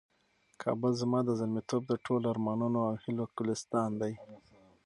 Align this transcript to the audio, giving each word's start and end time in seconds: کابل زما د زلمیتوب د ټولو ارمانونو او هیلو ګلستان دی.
کابل 0.61 0.91
زما 1.01 1.19
د 1.25 1.29
زلمیتوب 1.39 1.83
د 1.87 1.93
ټولو 2.05 2.25
ارمانونو 2.33 2.79
او 2.87 2.93
هیلو 3.03 3.25
ګلستان 3.37 3.89
دی. 4.01 4.13